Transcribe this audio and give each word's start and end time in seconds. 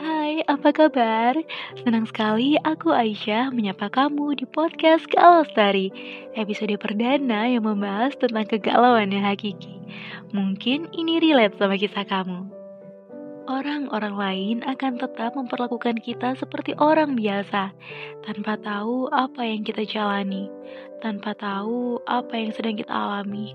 Hai, 0.00 0.40
apa 0.48 0.72
kabar? 0.72 1.36
Senang 1.84 2.08
sekali 2.08 2.56
aku 2.64 2.88
Aisyah 2.88 3.52
menyapa 3.52 3.92
kamu 3.92 4.32
di 4.32 4.48
podcast 4.48 5.04
Galau 5.12 5.44
Episode 6.32 6.72
perdana 6.80 7.44
yang 7.44 7.68
membahas 7.68 8.16
tentang 8.16 8.48
kegalauan 8.48 9.12
yang 9.12 9.28
hakiki. 9.28 9.76
Mungkin 10.32 10.88
ini 10.96 11.20
relate 11.20 11.60
sama 11.60 11.76
kisah 11.76 12.08
kamu. 12.08 12.48
Orang-orang 13.44 14.16
lain 14.16 14.56
akan 14.64 14.96
tetap 14.96 15.36
memperlakukan 15.36 16.00
kita 16.00 16.32
seperti 16.32 16.72
orang 16.80 17.12
biasa 17.12 17.68
Tanpa 18.24 18.56
tahu 18.56 19.12
apa 19.12 19.44
yang 19.44 19.68
kita 19.68 19.84
jalani 19.84 20.48
Tanpa 21.04 21.36
tahu 21.36 22.00
apa 22.08 22.40
yang 22.40 22.56
sedang 22.56 22.80
kita 22.80 22.88
alami. 22.88 23.52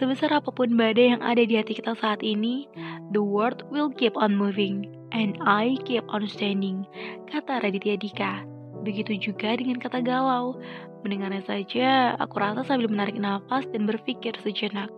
Sebesar 0.00 0.32
apa 0.32 0.48
pun 0.48 0.80
badai 0.80 1.12
yang 1.12 1.20
ada 1.20 1.44
di 1.44 1.60
hati 1.60 1.76
kita 1.76 1.92
saat 2.00 2.24
ini, 2.24 2.64
the 3.12 3.20
world 3.20 3.68
will 3.68 3.92
keep 3.92 4.16
on 4.16 4.32
moving 4.32 4.93
and 5.14 5.38
I 5.46 5.78
keep 5.86 6.02
on 6.10 6.26
standing, 6.26 6.82
kata 7.30 7.62
Raditya 7.62 7.94
Dika. 7.94 8.42
Begitu 8.82 9.30
juga 9.30 9.54
dengan 9.54 9.78
kata 9.78 10.02
galau. 10.02 10.58
Mendengarnya 11.06 11.46
saja, 11.46 12.18
aku 12.18 12.36
rasa 12.42 12.66
sambil 12.66 12.90
menarik 12.90 13.16
nafas 13.16 13.64
dan 13.70 13.86
berpikir 13.86 14.34
sejenak. 14.42 14.90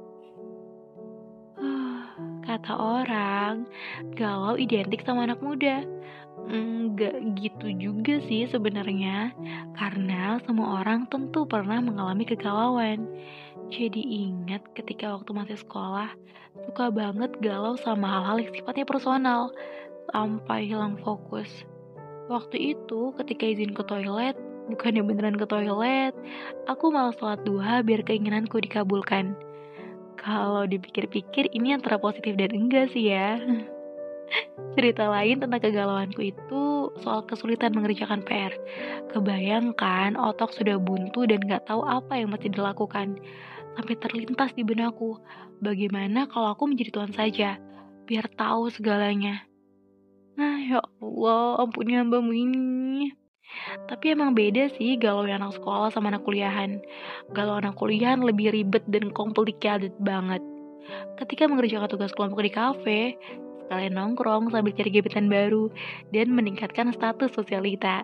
kata 2.57 2.73
orang, 2.73 3.69
galau 4.17 4.57
identik 4.57 5.05
sama 5.05 5.29
anak 5.29 5.45
muda. 5.45 5.85
Enggak 6.47 7.19
gitu 7.37 7.69
juga 7.75 8.23
sih 8.25 8.49
sebenarnya, 8.49 9.35
karena 9.77 10.41
semua 10.47 10.81
orang 10.81 11.05
tentu 11.11 11.45
pernah 11.45 11.83
mengalami 11.85 12.25
kegalauan. 12.25 13.05
Jadi 13.69 13.99
ingat 14.01 14.63
ketika 14.73 15.19
waktu 15.19 15.37
masih 15.37 15.59
sekolah, 15.59 16.09
suka 16.65 16.89
banget 16.89 17.35
galau 17.43 17.75
sama 17.77 18.09
hal-hal 18.09 18.47
yang 18.47 18.53
sifatnya 18.57 18.87
personal, 18.87 19.51
sampai 20.11 20.71
hilang 20.71 20.99
fokus. 21.01 21.49
Waktu 22.27 22.75
itu 22.75 23.15
ketika 23.23 23.47
izin 23.47 23.71
ke 23.71 23.87
toilet, 23.87 24.35
bukannya 24.67 25.03
beneran 25.07 25.39
ke 25.39 25.47
toilet, 25.47 26.15
aku 26.67 26.91
malah 26.91 27.15
sholat 27.15 27.41
duha 27.47 27.87
biar 27.87 28.03
keinginanku 28.03 28.59
dikabulkan. 28.59 29.39
Kalau 30.19 30.67
dipikir-pikir 30.67 31.55
ini 31.55 31.79
antara 31.79 32.03
positif 32.03 32.35
dan 32.35 32.51
enggak 32.51 32.91
sih 32.91 33.15
ya. 33.15 33.39
Cerita 34.75 35.07
lain 35.07 35.39
tentang 35.39 35.63
kegalauanku 35.63 36.19
itu 36.19 36.91
soal 36.99 37.23
kesulitan 37.31 37.71
mengerjakan 37.71 38.27
PR. 38.27 38.51
Kebayangkan 39.15 40.19
otak 40.19 40.51
sudah 40.51 40.83
buntu 40.83 41.31
dan 41.31 41.39
gak 41.47 41.71
tahu 41.71 41.87
apa 41.87 42.19
yang 42.19 42.35
mesti 42.35 42.51
dilakukan 42.51 43.23
sampai 43.79 43.95
terlintas 44.03 44.51
di 44.59 44.67
benakku. 44.67 45.23
Bagaimana 45.63 46.27
kalau 46.27 46.53
aku 46.53 46.67
menjadi 46.67 46.91
Tuhan 46.91 47.13
saja, 47.15 47.51
biar 48.11 48.27
tahu 48.35 48.69
segalanya. 48.75 49.47
Ya 50.67 50.83
Allah, 50.83 51.63
ampuni 51.63 51.95
hambamu 51.95 52.35
ini. 52.35 53.15
Tapi 53.87 54.19
emang 54.19 54.35
beda 54.35 54.67
sih 54.75 54.99
galau 54.99 55.23
anak 55.23 55.55
sekolah 55.55 55.95
sama 55.95 56.11
anak 56.11 56.27
kuliahan. 56.27 56.83
Galau 57.31 57.63
anak 57.63 57.79
kuliahan 57.79 58.19
lebih 58.27 58.51
ribet 58.51 58.83
dan 58.91 59.15
complicated 59.15 59.95
banget. 60.03 60.43
Ketika 61.23 61.47
mengerjakan 61.47 61.87
tugas 61.87 62.11
kelompok 62.19 62.43
di 62.43 62.51
kafe, 62.51 63.01
sekalian 63.63 63.95
nongkrong 63.95 64.51
sambil 64.51 64.75
cari 64.75 64.91
gebetan 64.91 65.31
baru 65.31 65.71
dan 66.11 66.35
meningkatkan 66.35 66.91
status 66.91 67.31
sosialita. 67.31 68.03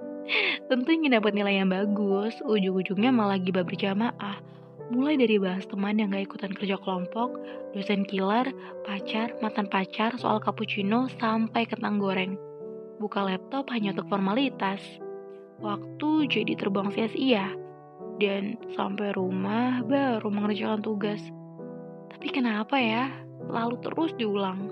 Tentu 0.68 0.88
ingin 0.92 1.16
dapat 1.16 1.32
nilai 1.32 1.64
yang 1.64 1.72
bagus, 1.72 2.36
ujung-ujungnya 2.44 3.08
malah 3.08 3.40
gibah 3.40 3.64
berjamaah 3.64 4.36
Mulai 4.86 5.18
dari 5.18 5.42
bahas 5.42 5.66
teman 5.66 5.98
yang 5.98 6.14
gak 6.14 6.30
ikutan 6.30 6.54
kerja 6.54 6.78
kelompok, 6.78 7.42
dosen 7.74 8.06
killer, 8.06 8.46
pacar, 8.86 9.34
mantan 9.42 9.66
pacar, 9.66 10.14
soal 10.14 10.38
cappuccino, 10.38 11.10
sampai 11.18 11.66
kentang 11.66 11.98
goreng. 11.98 12.38
Buka 13.02 13.26
laptop 13.26 13.66
hanya 13.74 13.98
untuk 13.98 14.06
formalitas. 14.06 14.78
Waktu 15.58 16.30
jadi 16.30 16.54
terbang 16.54 16.94
sia-sia. 16.94 17.50
Dan 18.16 18.56
sampai 18.78 19.10
rumah 19.12 19.82
baru 19.82 20.30
mengerjakan 20.30 20.80
tugas. 20.80 21.20
Tapi 22.14 22.30
kenapa 22.30 22.78
ya? 22.78 23.10
Lalu 23.50 23.76
terus 23.82 24.14
diulang. 24.14 24.70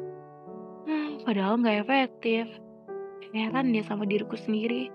Nah, 0.87 1.27
padahal 1.27 1.59
gak 1.59 1.91
efektif. 1.91 2.47
Heran 3.35 3.75
dia 3.75 3.83
sama 3.83 4.07
diriku 4.07 4.39
sendiri. 4.39 4.95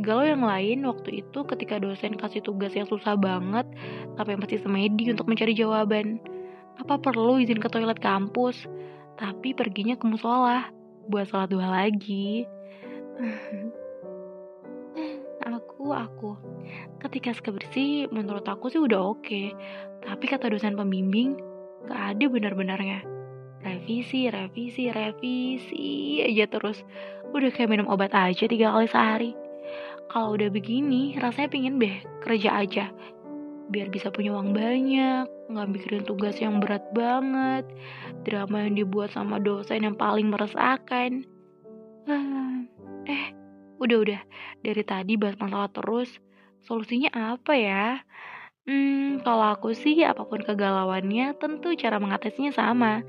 Galau 0.00 0.24
yang 0.24 0.40
lain 0.40 0.88
waktu 0.88 1.20
itu 1.20 1.44
ketika 1.44 1.76
dosen 1.76 2.16
kasih 2.16 2.40
tugas 2.40 2.72
yang 2.72 2.88
susah 2.88 3.20
banget 3.20 3.68
tapi 4.16 4.32
masih 4.32 4.56
semedi 4.64 5.12
untuk 5.12 5.28
mencari 5.28 5.52
jawaban. 5.52 6.16
Apa 6.80 6.96
perlu 6.96 7.36
izin 7.36 7.60
ke 7.60 7.68
toilet 7.68 8.00
kampus? 8.00 8.64
Tapi 9.20 9.52
perginya 9.52 10.00
ke 10.00 10.08
musola 10.08 10.72
buat 11.10 11.28
salat 11.28 11.52
dua 11.52 11.68
lagi. 11.68 12.48
aku, 15.44 15.92
aku. 15.92 16.30
Ketika 17.04 17.36
skripsi 17.36 18.08
menurut 18.08 18.48
aku 18.48 18.72
sih 18.72 18.80
udah 18.80 19.00
oke. 19.12 19.20
Okay. 19.20 19.52
Tapi 20.00 20.24
kata 20.24 20.48
dosen 20.48 20.80
pembimbing, 20.80 21.36
gak 21.84 22.16
ada 22.16 22.24
benar-benarnya. 22.24 23.04
Revisi, 23.60 24.32
revisi, 24.32 24.88
revisi 24.88 26.24
aja 26.24 26.48
terus. 26.48 26.80
Udah 27.36 27.52
kayak 27.52 27.68
minum 27.68 27.92
obat 27.92 28.16
aja 28.16 28.48
tiga 28.48 28.72
kali 28.72 28.88
sehari 28.88 29.49
kalau 30.10 30.34
udah 30.34 30.50
begini 30.50 31.14
rasanya 31.22 31.48
pingin 31.48 31.78
deh 31.78 32.02
kerja 32.26 32.50
aja. 32.66 32.90
Biar 33.70 33.86
bisa 33.86 34.10
punya 34.10 34.34
uang 34.34 34.50
banyak 34.50 35.30
nggak 35.50 35.68
mikirin 35.70 36.02
tugas 36.02 36.38
yang 36.42 36.58
berat 36.58 36.82
banget 36.90 37.66
drama 38.26 38.66
yang 38.66 38.74
dibuat 38.74 39.14
sama 39.14 39.38
dosen 39.38 39.86
yang 39.86 39.94
paling 39.94 40.30
meresahkan 40.30 41.26
eh 43.06 43.26
udah-udah 43.80 44.20
dari 44.60 44.82
tadi 44.84 45.14
bahas 45.16 45.38
masalah 45.40 45.70
terus. 45.72 46.10
Solusinya 46.60 47.08
apa 47.14 47.56
ya? 47.56 48.04
Hmm, 48.68 49.24
kalau 49.24 49.56
aku 49.56 49.72
sih 49.72 49.96
apa 50.04 50.28
pun 50.28 50.44
kegalauannya 50.44 51.32
tentu 51.40 51.72
cara 51.80 51.96
mengatasinya 51.96 52.52
sama. 52.52 53.00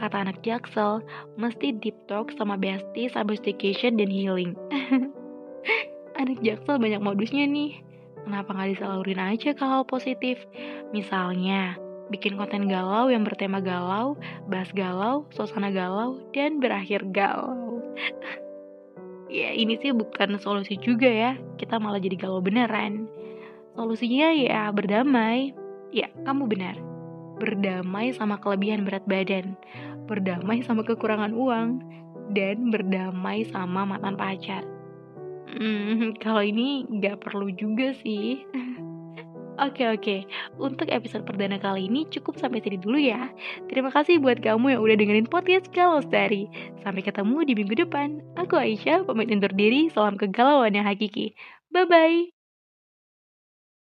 Kata 0.00 0.24
anak 0.24 0.40
jaksel, 0.40 1.04
mesti 1.36 1.76
deep 1.76 1.94
talk 2.08 2.32
sama 2.32 2.56
bestie 2.56 3.12
sambil 3.12 3.36
staycation 3.36 4.00
dan 4.00 4.08
healing. 4.08 4.56
anak 6.18 6.38
jaksel 6.40 6.78
banyak 6.78 7.02
modusnya 7.02 7.44
nih. 7.46 7.82
Kenapa 8.24 8.56
nggak 8.56 8.70
disalurin 8.78 9.20
aja 9.20 9.52
ke 9.52 9.64
hal 9.64 9.84
positif? 9.84 10.40
Misalnya, 10.96 11.76
bikin 12.08 12.40
konten 12.40 12.72
galau 12.72 13.12
yang 13.12 13.20
bertema 13.20 13.60
galau, 13.60 14.16
bahas 14.48 14.72
galau, 14.72 15.28
suasana 15.28 15.68
galau, 15.68 16.16
dan 16.32 16.56
berakhir 16.56 17.04
galau. 17.12 17.84
ya 19.28 19.52
ini 19.52 19.76
sih 19.76 19.92
bukan 19.92 20.40
solusi 20.40 20.80
juga 20.80 21.08
ya, 21.08 21.32
kita 21.60 21.76
malah 21.76 22.00
jadi 22.00 22.16
galau 22.16 22.40
beneran. 22.40 23.12
Solusinya 23.76 24.32
ya 24.32 24.72
berdamai. 24.72 25.52
Ya, 25.94 26.10
kamu 26.26 26.50
benar. 26.50 26.74
Berdamai 27.38 28.14
sama 28.14 28.40
kelebihan 28.40 28.86
berat 28.86 29.04
badan, 29.06 29.54
berdamai 30.06 30.62
sama 30.64 30.82
kekurangan 30.82 31.34
uang, 31.34 31.82
dan 32.32 32.72
berdamai 32.72 33.44
sama 33.50 33.84
mantan 33.84 34.16
pacar. 34.16 34.73
Hmm, 35.48 36.16
kalau 36.24 36.42
ini 36.44 36.88
nggak 36.88 37.24
perlu 37.24 37.52
juga 37.54 37.92
sih. 38.00 38.44
Oke 39.54 39.86
oke, 39.86 40.26
untuk 40.58 40.90
episode 40.90 41.22
perdana 41.22 41.62
kali 41.62 41.86
ini 41.86 42.10
cukup 42.10 42.42
sampai 42.42 42.58
sini 42.58 42.74
dulu 42.74 42.98
ya. 42.98 43.30
Terima 43.70 43.94
kasih 43.94 44.18
buat 44.18 44.42
kamu 44.42 44.74
yang 44.74 44.82
udah 44.82 44.96
dengerin 44.98 45.30
podcast 45.30 45.70
Galau 45.70 46.02
Stari. 46.02 46.50
Sampai 46.82 47.06
ketemu 47.06 47.46
di 47.46 47.54
minggu 47.54 47.86
depan. 47.86 48.18
Aku 48.34 48.58
Aisyah, 48.58 49.06
pamit 49.06 49.30
undur 49.30 49.54
diri. 49.54 49.86
Salam 49.94 50.18
kegalauan 50.18 50.74
yang 50.74 50.90
hakiki. 50.90 51.38
Bye-bye. 51.70 52.33